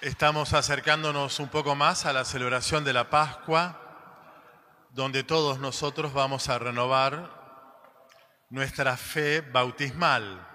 [0.00, 6.48] Estamos acercándonos un poco más a la celebración de la Pascua, donde todos nosotros vamos
[6.48, 7.28] a renovar
[8.48, 10.46] nuestra fe bautismal.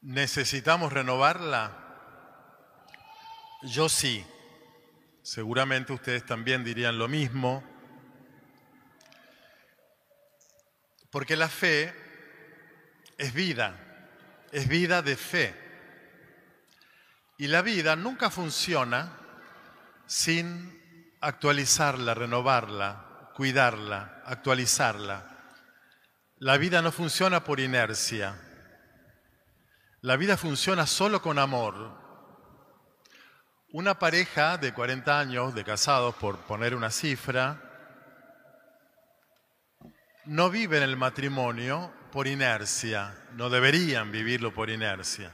[0.00, 1.76] ¿Necesitamos renovarla?
[3.60, 4.26] Yo sí.
[5.22, 7.62] Seguramente ustedes también dirían lo mismo.
[11.10, 11.94] Porque la fe
[13.18, 13.78] es vida,
[14.52, 15.65] es vida de fe.
[17.38, 19.12] Y la vida nunca funciona
[20.06, 20.80] sin
[21.20, 25.22] actualizarla, renovarla, cuidarla, actualizarla.
[26.38, 28.40] La vida no funciona por inercia.
[30.00, 32.04] La vida funciona solo con amor.
[33.72, 37.60] Una pareja de 40 años de casados, por poner una cifra,
[40.24, 45.32] no vive en el matrimonio por inercia, no deberían vivirlo por inercia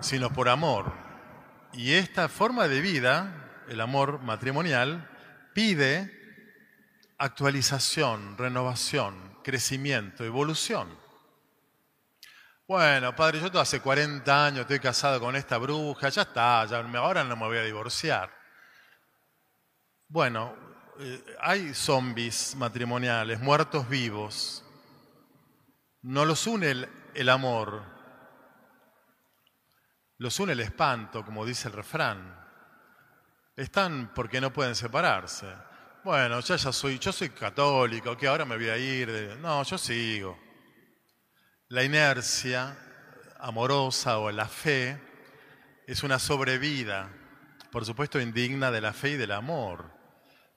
[0.00, 0.92] sino por amor.
[1.72, 5.08] Y esta forma de vida, el amor matrimonial,
[5.54, 6.10] pide
[7.18, 10.88] actualización, renovación, crecimiento, evolución.
[12.66, 17.24] Bueno, padre, yo hace 40 años estoy casado con esta bruja, ya está, ya, ahora
[17.24, 18.30] no me voy a divorciar.
[20.08, 20.54] Bueno,
[21.00, 24.64] eh, hay zombies matrimoniales, muertos vivos.
[26.02, 27.99] No los une el, el amor,
[30.20, 32.38] los une el espanto, como dice el refrán.
[33.56, 35.46] Están porque no pueden separarse.
[36.04, 39.38] Bueno, ya, ya soy, yo soy católico, que ahora me voy a ir.
[39.40, 40.38] No, yo sigo.
[41.68, 42.76] La inercia
[43.38, 45.00] amorosa o la fe
[45.86, 47.10] es una sobrevida,
[47.72, 49.90] por supuesto indigna de la fe y del amor,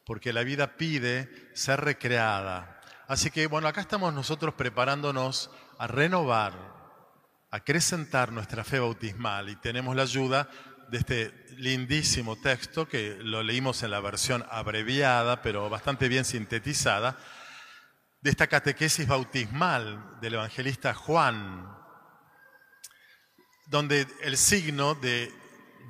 [0.05, 2.81] porque la vida pide ser recreada.
[3.07, 6.82] Así que bueno, acá estamos nosotros preparándonos a renovar
[7.53, 9.47] acrecentar nuestra fe bautismal.
[9.47, 10.49] Y tenemos la ayuda
[10.89, 17.15] de este lindísimo texto que lo leímos en la versión abreviada, pero bastante bien sintetizada,
[18.21, 21.71] de esta catequesis bautismal del evangelista Juan,
[23.67, 25.31] donde el signo de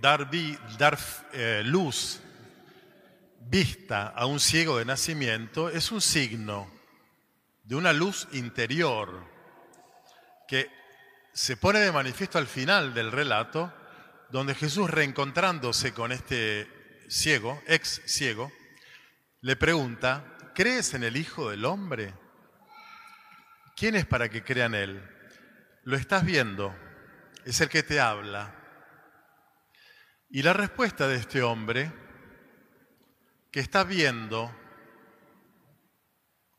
[0.01, 2.19] dar, eh, luz,
[3.39, 6.69] vista a un ciego de nacimiento, es un signo
[7.63, 9.25] de una luz interior
[10.45, 10.82] que
[11.33, 13.73] se pone de manifiesto al final del relato,
[14.29, 16.67] donde Jesús reencontrándose con este
[17.09, 18.51] ciego, ex ciego,
[19.41, 22.13] le pregunta, ¿crees en el Hijo del Hombre?
[23.75, 25.09] ¿Quién es para que crea en Él?
[25.83, 26.75] Lo estás viendo,
[27.45, 28.55] es el que te habla.
[30.29, 31.91] Y la respuesta de este hombre,
[33.51, 34.55] que está viendo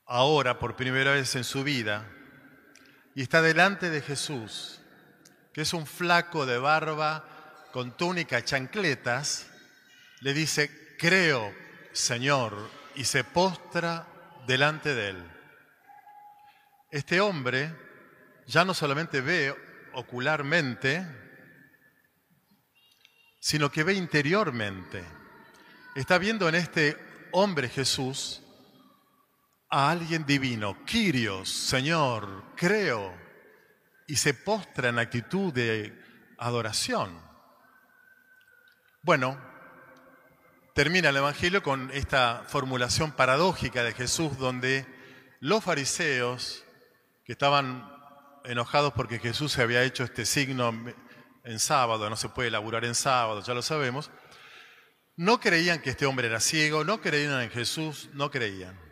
[0.07, 2.11] ahora por primera vez en su vida,
[3.15, 4.81] y está delante de Jesús,
[5.53, 7.25] que es un flaco de barba
[7.73, 9.47] con túnica chancletas,
[10.21, 11.55] le dice, creo,
[11.93, 14.07] Señor, y se postra
[14.47, 15.25] delante de él.
[16.91, 17.75] Este hombre
[18.47, 19.55] ya no solamente ve
[19.95, 21.07] ocularmente,
[23.41, 25.05] sino que ve interiormente.
[25.95, 26.97] Está viendo en este
[27.33, 28.44] hombre Jesús
[29.77, 33.13] a alguien divino, Kyrios, Señor, creo,
[34.07, 36.01] y se postra en actitud de
[36.39, 37.21] adoración.
[39.03, 39.37] Bueno,
[40.75, 44.87] termina el Evangelio con esta formulación paradójica de Jesús donde
[45.41, 46.65] los fariseos,
[47.25, 47.93] que estaban
[48.45, 50.73] enojados porque Jesús se había hecho este signo
[51.43, 54.13] en sábado, no se puede elaborar en sábado, ya lo sabemos,
[55.17, 58.84] no creían que este hombre era ciego, no creían en Jesús, no creían.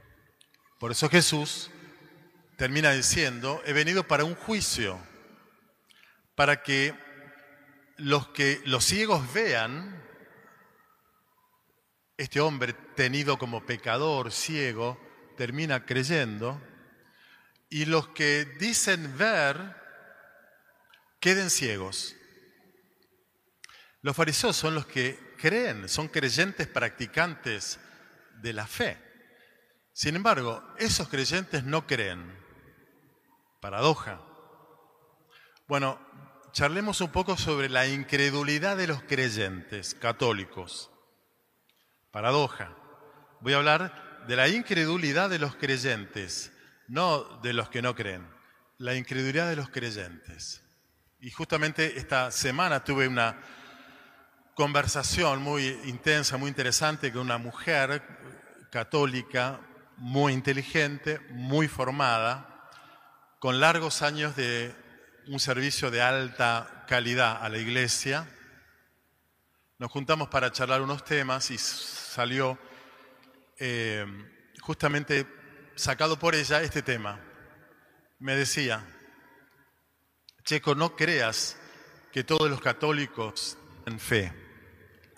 [0.83, 1.71] Por eso Jesús
[2.57, 4.99] termina diciendo, he venido para un juicio,
[6.35, 6.93] para que
[7.99, 10.03] los que los ciegos vean
[12.17, 15.01] este hombre tenido como pecador, ciego,
[15.37, 16.61] termina creyendo,
[17.71, 19.77] y los que dicen ver
[21.21, 22.17] queden ciegos.
[24.01, 27.79] Los fariseos son los que creen, son creyentes practicantes
[28.41, 29.12] de la fe.
[29.93, 32.35] Sin embargo, esos creyentes no creen.
[33.61, 34.21] Paradoja.
[35.69, 36.01] Bueno,
[36.53, 40.91] charlemos un poco sobre la incredulidad de los creyentes católicos.
[42.11, 42.75] Paradoja.
[43.41, 46.53] Voy a hablar de la incredulidad de los creyentes,
[46.89, 48.27] no de los que no creen.
[48.79, 50.63] La incredulidad de los creyentes.
[51.21, 53.41] Y justamente esta semana tuve una
[54.55, 58.03] conversación muy intensa, muy interesante con una mujer
[58.71, 59.61] católica
[59.97, 62.71] muy inteligente, muy formada,
[63.39, 64.75] con largos años de
[65.27, 68.29] un servicio de alta localidad, a la iglesia.
[69.79, 72.59] Nos juntamos para charlar unos temas y salió
[73.59, 74.05] eh,
[74.61, 75.27] justamente
[75.75, 77.19] sacado por ella este tema.
[78.19, 78.85] Me decía,
[80.45, 81.57] Checo, no creas
[82.13, 84.35] que todos los católicos tienen fe.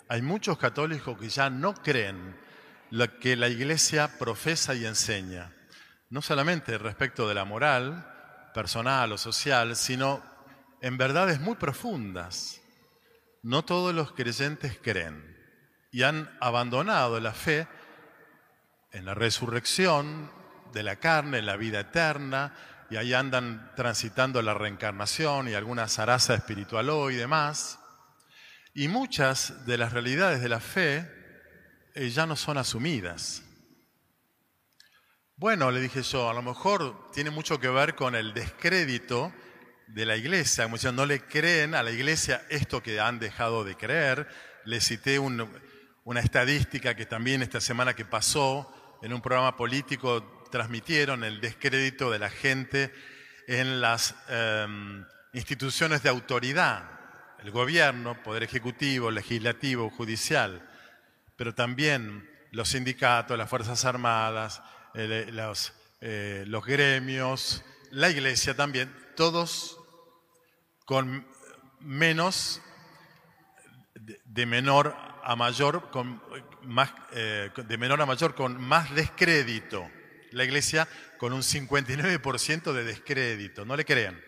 [0.07, 2.39] Hay muchos católicos que ya no creen
[2.91, 5.53] lo que la iglesia profesa y enseña,
[6.09, 8.11] no solamente respecto de la moral
[8.53, 10.23] personal o social, sino
[10.81, 12.61] en verdades muy profundas.
[13.43, 15.35] No todos los creyentes creen
[15.91, 17.67] y han abandonado la fe
[18.91, 20.31] en la resurrección
[20.73, 22.53] de la carne, en la vida eterna,
[22.89, 27.79] y ahí andan transitando la reencarnación y alguna zaraza espiritual y demás.
[28.73, 31.24] Y muchas de las realidades de la fe
[31.95, 33.41] eh, ya no son asumidas.
[35.37, 39.33] Bueno, le dije yo, a lo mejor tiene mucho que ver con el descrédito
[39.87, 43.75] de la iglesia, como no le creen a la iglesia esto que han dejado de
[43.75, 44.27] creer.
[44.65, 51.23] Le cité una estadística que también esta semana que pasó en un programa político transmitieron
[51.23, 52.93] el descrédito de la gente
[53.47, 56.89] en las em, instituciones de autoridad,
[57.39, 60.74] el gobierno, poder ejecutivo, legislativo, judicial
[61.35, 64.61] pero también los sindicatos, las Fuerzas Armadas,
[64.93, 69.77] eh, los, eh, los gremios, la iglesia también, todos
[70.85, 71.27] con
[71.79, 72.61] menos,
[73.95, 76.21] de menor a mayor, con
[76.61, 79.89] más, eh, de menor a mayor, con más descrédito.
[80.31, 80.87] La iglesia
[81.17, 84.21] con un 59% de descrédito, no le crean.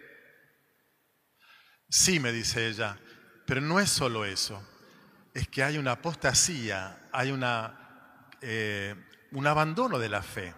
[1.90, 2.98] Sí, me dice ella,
[3.46, 4.66] pero no es solo eso
[5.38, 8.96] es que hay una apostasía, hay una, eh,
[9.34, 10.52] un abandono de la fe.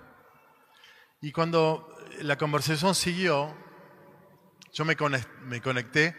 [1.20, 3.54] Y cuando la conversación siguió,
[4.72, 6.16] yo me conecté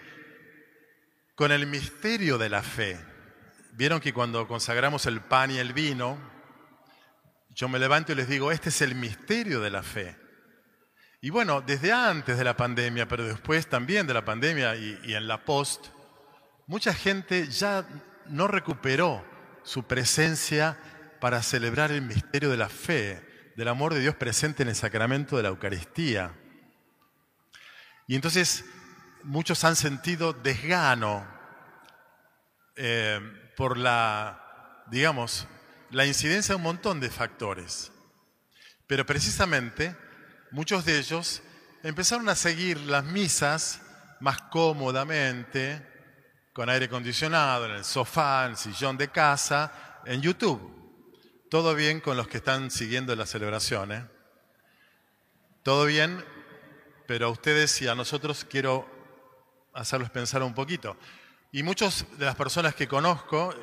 [1.34, 3.00] con el misterio de la fe.
[3.72, 6.18] Vieron que cuando consagramos el pan y el vino,
[7.54, 10.18] yo me levanto y les digo, este es el misterio de la fe.
[11.22, 15.14] Y bueno, desde antes de la pandemia, pero después también de la pandemia y, y
[15.14, 15.86] en la post,
[16.66, 17.86] mucha gente ya
[18.31, 19.25] no recuperó
[19.62, 20.79] su presencia
[21.21, 25.37] para celebrar el misterio de la fe, del amor de Dios presente en el sacramento
[25.37, 26.32] de la Eucaristía.
[28.06, 28.65] Y entonces
[29.23, 31.27] muchos han sentido desgano
[32.77, 33.21] eh,
[33.56, 35.47] por la, digamos,
[35.91, 37.93] la incidencia de un montón de factores.
[38.87, 39.97] Pero precisamente
[40.50, 41.43] muchos de ellos
[41.82, 43.82] empezaron a seguir las misas
[44.21, 45.87] más cómodamente,
[46.52, 50.61] con aire acondicionado, en el sofá, en el sillón de casa, en YouTube.
[51.50, 53.93] Todo bien con los que están siguiendo la celebración.
[53.93, 54.06] ¿eh?
[55.62, 56.25] Todo bien,
[57.06, 58.88] pero a ustedes y a nosotros quiero
[59.75, 60.97] hacerlos pensar un poquito.
[61.52, 63.55] Y muchas de las personas que conozco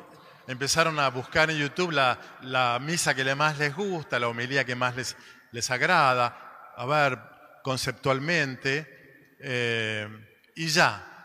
[0.46, 4.74] empezaron a buscar en YouTube la, la misa que más les gusta, la homilía que
[4.74, 5.16] más les,
[5.52, 7.18] les agrada, a ver
[7.62, 10.08] conceptualmente, eh,
[10.56, 11.17] y ya,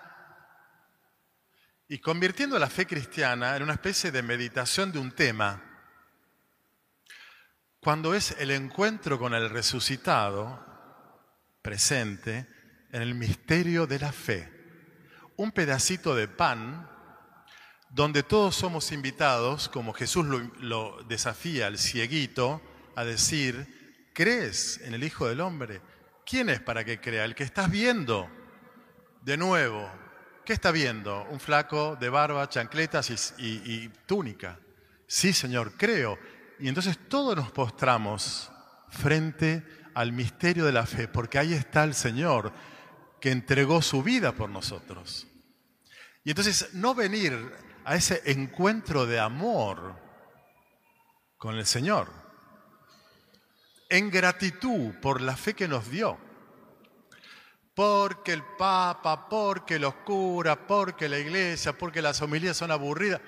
[1.94, 5.62] y convirtiendo la fe cristiana en una especie de meditación de un tema.
[7.80, 10.60] Cuando es el encuentro con el resucitado
[11.62, 12.48] presente
[12.92, 14.52] en el misterio de la fe,
[15.36, 16.90] un pedacito de pan
[17.92, 22.60] donde todos somos invitados, como Jesús lo, desafía al cieguito,
[22.96, 25.80] a decir, ¿crees en el Hijo del Hombre?
[26.26, 27.24] ¿Quién es para que crea?
[27.24, 28.28] El que estás viendo.
[29.22, 29.92] De nuevo,
[30.46, 31.26] ¿Qué está viendo?
[31.30, 34.60] Un flaco de barba, chancletas y, túnica.
[35.08, 36.20] Sí, Señor, creo.
[36.60, 38.52] Y entonces todos nos postramos
[38.90, 42.52] frente al misterio de la fe, porque ahí está el Señor
[43.22, 45.28] que entregó su vida por nosotros.
[46.26, 47.54] Y entonces no venir
[47.86, 49.96] a ese encuentro de amor
[51.38, 52.10] con el Señor,
[53.90, 56.18] en gratitud por la fe que nos dio
[57.74, 63.22] porque el Papa, porque los curas, porque la iglesia, porque las homilías son aburridas.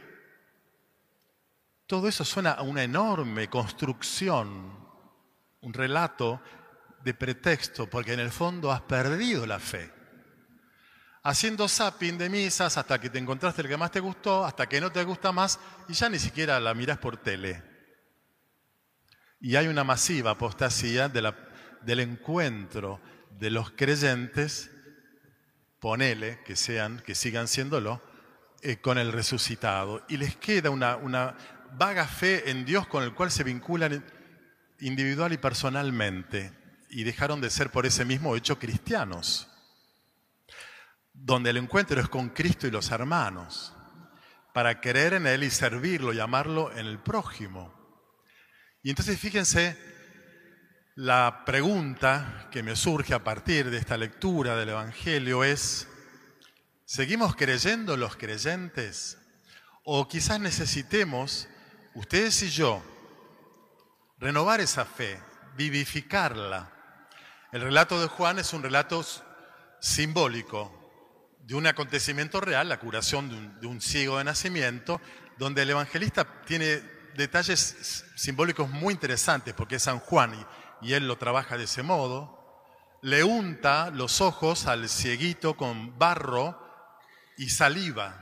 [1.87, 4.87] Todo eso suena a una enorme construcción,
[5.61, 6.41] un relato
[7.03, 9.91] de pretexto, porque en el fondo has perdido la fe.
[11.23, 14.79] Haciendo zapping de misas hasta que te encontraste el que más te gustó, hasta que
[14.79, 17.63] no te gusta más y ya ni siquiera la miras por tele.
[19.39, 23.01] Y hay una masiva apostasía del encuentro
[23.39, 24.71] de los creyentes,
[25.79, 28.01] ponele que sean, que sigan siéndolo,
[28.61, 30.05] eh, con el resucitado.
[30.07, 31.35] Y les queda una, una
[31.77, 34.03] vaga fe en Dios con el cual se vinculan
[34.79, 36.51] individual y personalmente.
[36.89, 39.49] Y dejaron de ser por ese mismo hecho cristianos.
[41.17, 43.73] donde el encuentro es con Cristo y los hermanos,
[44.53, 47.73] para creer en Él y servirlo y amarlo en el prójimo.
[48.83, 49.77] Y entonces fíjense
[50.95, 55.89] la pregunta que me surge a partir de esta lectura del Evangelio es,
[56.85, 59.17] ¿seguimos creyendo los creyentes?
[59.83, 61.49] O quizás necesitemos,
[61.95, 62.81] ustedes y yo,
[64.19, 65.21] renovar esa fe,
[65.57, 66.71] vivificarla.
[67.51, 69.05] El relato de Juan es un relato
[69.81, 70.81] simbólico
[71.39, 75.01] de un acontecimiento real, la curación de un, ciego de nacimiento,
[75.37, 76.81] donde el evangelista tiene
[77.15, 80.45] detalles simbólicos muy interesantes, porque es San Juan y
[80.93, 82.35] él lo trabaja de ese modo,
[83.01, 86.59] le unta los ojos al cieguito con barro
[87.37, 88.19] y saliva,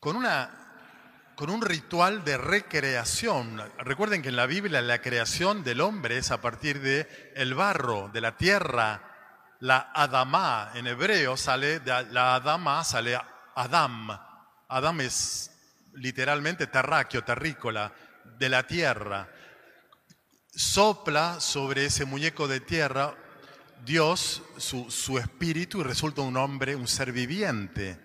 [0.00, 3.62] con, una, con un ritual de recreación.
[3.78, 8.08] Recuerden que en la Biblia la creación del hombre es a partir de el barro,
[8.12, 9.04] de la tierra.
[9.60, 13.20] La Adamá en hebreo sale, de la Adamá sale
[13.56, 14.18] Adam.
[14.68, 15.50] Adam es
[15.94, 17.92] literalmente terráqueo, terrícola,
[18.38, 19.28] de la tierra
[20.58, 23.14] sopla sobre ese muñeco de tierra
[23.84, 28.00] Dios, su, espíritu, y resulta un hombre, un ser viviente.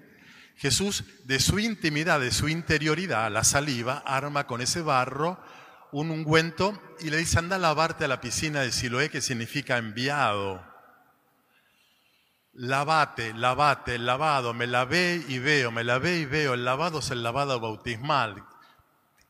[0.56, 5.44] Jesús, de su intimidad, de su interioridad, la saliva, arma con ese barro
[5.92, 9.78] un ungüento y le dice, anda a lavarte a la piscina de Siloé, que significa
[9.78, 10.64] enviado.
[12.54, 16.54] Lavate, lavate, lavado, me lavé y veo, me lavé y veo.
[16.54, 18.44] El lavado es el lavado bautismal.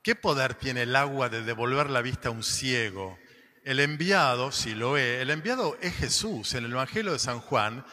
[0.03, 3.17] ¿Qué poder tiene el agua de devolver la vista a un ciego?
[3.63, 6.55] El enviado, si lo es, el enviado es Jesús.
[6.55, 7.85] En el Evangelio de San Juan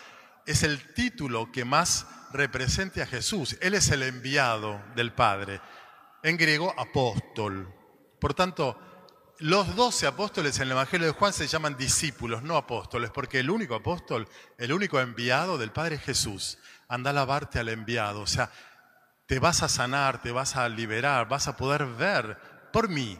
[0.44, 3.56] es el título que más represente a Jesús.
[3.60, 5.60] Él es el enviado del Padre.
[6.24, 7.72] En griego, apóstol.
[8.18, 8.76] Por tanto,
[9.38, 13.50] los doce apóstoles en el Evangelio de Juan se llaman discípulos, no apóstoles, porque el
[13.50, 16.58] único apóstol, el único enviado del Padre es Jesús.
[16.88, 18.22] Anda a lavarte al enviado.
[18.22, 18.50] O sea,
[19.30, 22.36] te vas a sanar, te vas a liberar, vas a poder ver
[22.72, 23.16] por mí.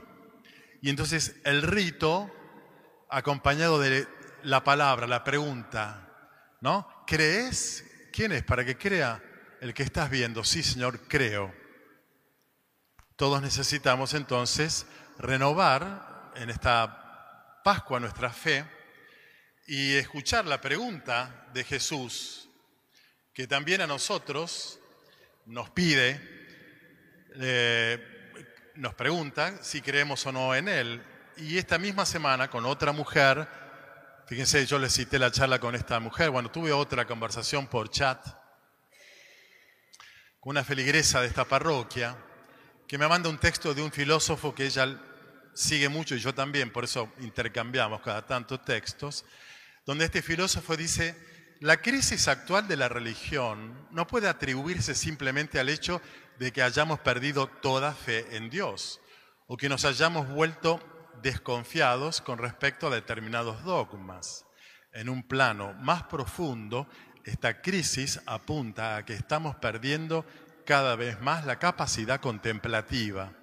[0.83, 2.29] Y entonces el rito,
[3.09, 4.09] acompañado de
[4.43, 6.09] la palabra, la pregunta,
[6.63, 7.05] ¿no?
[7.07, 7.85] ¿Crees?
[8.13, 8.43] ¿Quién es?
[8.43, 9.23] Para que crea
[9.61, 10.43] el que estás viendo.
[10.43, 11.55] Sí, Señor, creo.
[13.15, 14.87] Todos necesitamos entonces
[15.17, 18.69] renovar en esta Pascua nuestra fe
[19.69, 22.49] y escuchar la pregunta de Jesús,
[23.33, 24.80] que también a nosotros
[25.51, 26.21] nos pide,
[27.41, 27.99] eh,
[28.77, 31.03] nos pregunta si creemos o no en Él.
[31.39, 33.49] Y esta misma semana con otra mujer,
[34.27, 38.25] fíjense, yo le cité la charla con esta mujer, bueno, tuve otra conversación por chat
[40.39, 42.17] con una feligresa de esta parroquia,
[42.87, 44.99] que me manda un texto de un filósofo que ella
[45.53, 49.25] sigue mucho y yo también, por eso intercambiamos cada tanto textos,
[49.85, 51.15] donde este filósofo dice,
[51.61, 56.01] la crisis actual de la religión no puede atribuirse simplemente al hecho
[56.39, 58.99] de que hayamos perdido toda fe en Dios
[59.47, 60.81] o que nos hayamos vuelto
[61.23, 64.47] desconfiados con respecto a determinados dogmas.
[64.95, 66.89] En un plano más profundo,
[67.25, 70.25] esta crisis apunta a que estamos perdiendo
[70.65, 73.35] cada vez más la capacidad contemplativa,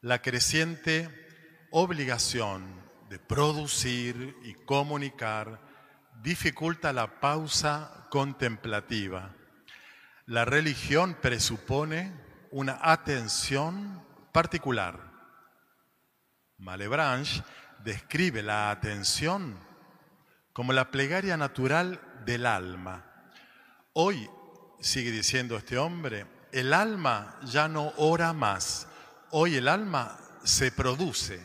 [0.00, 5.67] la creciente obligación de producir y comunicar
[6.22, 9.34] dificulta la pausa contemplativa.
[10.26, 12.12] La religión presupone
[12.50, 15.00] una atención particular.
[16.58, 17.42] Malebranche
[17.84, 19.58] describe la atención
[20.52, 23.04] como la plegaria natural del alma.
[23.92, 24.28] Hoy,
[24.80, 28.88] sigue diciendo este hombre, el alma ya no ora más.
[29.30, 31.40] Hoy el alma se produce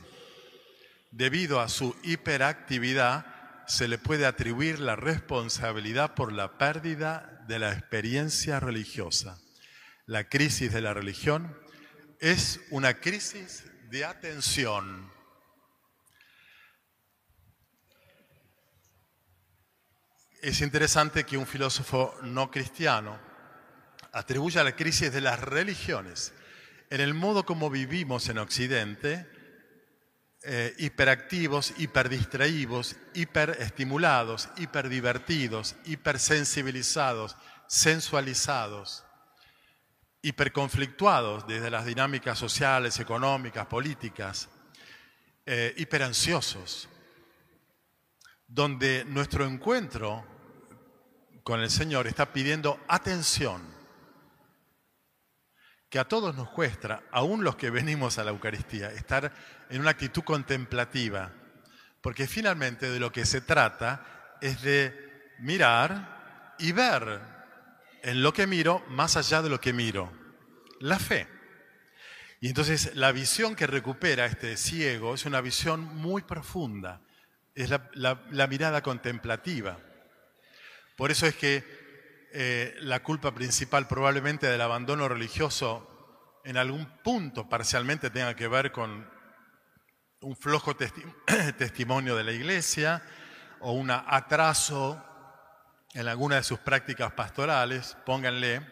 [1.12, 3.33] debido a su hiperactividad
[3.68, 9.40] se le puede atribuir la responsabilidad por la pérdida de la experiencia religiosa.
[10.06, 11.58] La crisis de la religión
[12.20, 15.12] es una crisis de atención.
[20.42, 23.18] Es interesante que un filósofo no cristiano
[24.12, 26.34] atribuya la crisis de las religiones
[26.90, 29.28] en el modo como vivimos en Occidente
[30.46, 39.06] eh, hiperactivos, hiperdistraídos, hiperestimulados, hiperdivertidos, hipersensibilizados, sensualizados,
[40.22, 44.50] hiperconflictuados desde las dinámicas sociales, económicas, políticas,
[45.46, 46.90] eh, hiperansiosos,
[48.46, 50.26] donde nuestro encuentro
[51.44, 53.62] con el Señor está pidiendo atención,
[55.94, 59.32] que a todos nos cuesta, aún los que venimos a la Eucaristía, estar
[59.70, 61.32] en una actitud contemplativa,
[62.02, 67.22] porque finalmente de lo que se trata es de mirar y ver
[68.02, 70.12] en lo que miro más allá de lo que miro.
[70.80, 71.28] La fe.
[72.42, 77.02] Y entonces la visión que recupera este ciego es una visión muy profunda,
[77.54, 79.78] es la, mirada contemplativa.
[80.98, 81.83] Por eso es que
[82.36, 85.88] eh, la culpa principal probablemente del abandono religioso
[86.44, 89.08] en algún punto parcialmente tenga que ver con
[90.22, 90.76] un flojo
[91.58, 93.04] testimonio de la iglesia
[93.60, 95.00] o un atraso
[95.94, 98.68] en alguna de sus prácticas pastorales, pónganle,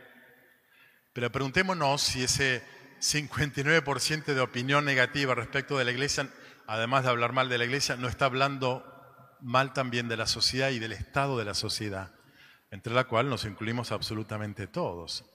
[1.13, 2.63] pero preguntémonos si ese
[2.99, 6.27] 59% de opinión negativa respecto de la iglesia,
[6.65, 8.87] además de hablar mal de la iglesia, no está hablando
[9.39, 12.11] mal también de la sociedad y del estado de la sociedad,
[12.71, 15.25] entre la cual nos incluimos absolutamente todos.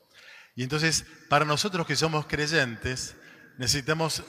[0.55, 3.15] Y entonces, para nosotros que somos creyentes,
[3.59, 4.25] necesitamos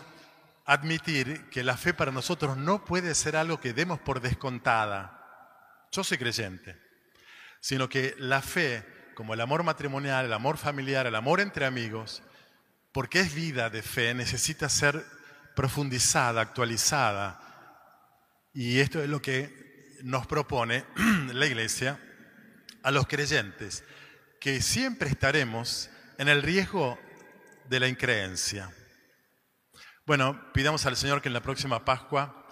[0.66, 5.88] admitir que la fe para nosotros no puede ser algo que demos por descontada.
[5.90, 6.78] Yo soy creyente,
[7.62, 8.86] sino que la fe,
[9.16, 12.22] como el amor matrimonial, el amor familiar, el amor entre amigos,
[12.92, 15.06] porque es vida de fe, necesita ser
[15.56, 17.40] profundizada, actualizada.
[18.54, 20.84] Y esto es lo que nos propone
[21.32, 21.98] la Iglesia
[22.84, 23.84] a los creyentes,
[24.40, 27.00] que siempre estaremos en el riesgo
[27.70, 28.72] de la increencia.
[30.06, 32.46] Bueno, pidamos al Señor que en la próxima Pascua,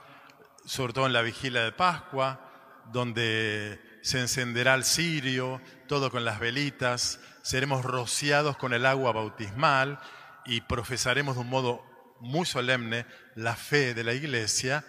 [0.66, 6.40] sobre todo en la vigilia de Pascua, donde se encenderá el cirio, todo con las
[6.40, 10.00] velitas, seremos rociados con el agua bautismal
[10.46, 11.84] y profesaremos de un modo
[12.20, 13.06] muy solemne
[13.36, 14.86] la fe de la iglesia,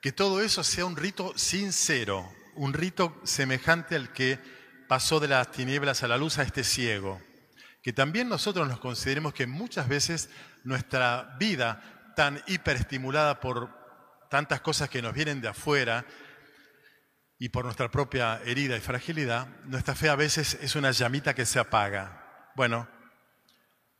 [0.00, 4.38] que todo eso sea un rito sincero, un rito semejante al que
[4.92, 7.18] pasó de las tinieblas a la luz a este ciego
[7.82, 10.28] que también nosotros nos consideremos que muchas veces
[10.64, 13.70] nuestra vida, tan hiperestimulada por
[14.28, 16.04] tantas cosas que nos vienen de afuera
[17.38, 21.46] y por nuestra propia herida y fragilidad, nuestra fe a veces es una llamita que
[21.46, 22.50] se apaga.
[22.54, 22.86] Bueno,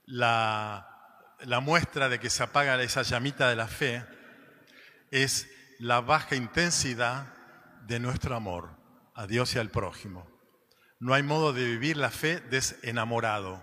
[0.05, 4.05] la, la muestra de que se apaga esa llamita de la fe
[5.11, 7.33] es la baja intensidad
[7.87, 8.77] de nuestro amor
[9.15, 10.32] a Dios y al prójimo.
[11.03, 13.61] No hay modo de vivir la fe desenamorado.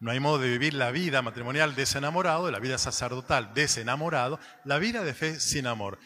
[0.00, 5.04] No hay modo de vivir la vida matrimonial desenamorado, la vida sacerdotal desenamorado, la vida
[5.04, 6.00] de fe sin amor.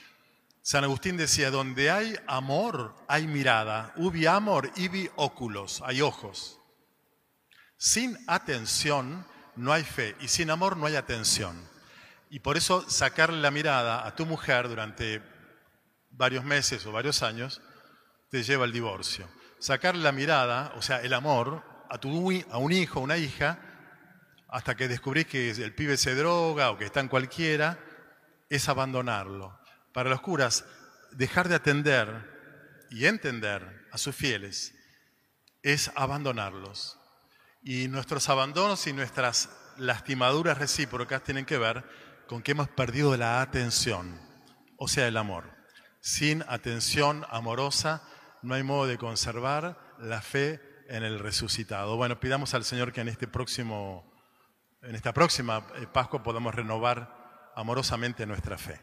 [0.61, 3.95] San Agustín decía, donde hay amor, hay mirada.
[3.97, 6.61] Ubi amor, ibi óculos, hay ojos.
[7.79, 11.59] Sin atención no hay fe y sin amor no hay atención.
[12.29, 15.23] Y por eso sacarle la mirada a tu mujer durante
[16.11, 17.63] varios meses o varios años
[18.29, 19.27] te lleva al divorcio.
[19.67, 22.09] Sacarle la mirada, o sea, el amor, a, tu,
[22.53, 23.59] a un hijo, a una hija,
[24.47, 27.77] hasta que descubrís que el pibe se droga o que está en cualquiera,
[28.49, 29.59] es abandonarlo.
[29.93, 30.65] Para los curas,
[31.11, 34.73] dejar de atender y entender a sus fieles
[35.65, 36.97] es abandonarlos.
[37.61, 41.83] Y nuestros abandonos y nuestras lastimaduras recíprocas tienen que ver
[42.29, 44.17] con que hemos perdido la atención,
[44.77, 45.51] o sea, el amor.
[46.01, 48.09] Sin atención amorosa
[48.47, 51.97] no hay modo de conservar la fe en el resucitado.
[51.97, 54.11] Bueno, pidamos al Señor que en este próximo
[54.83, 58.81] en esta próxima eh, Pascua podamos renovar amorosamente nuestra fe.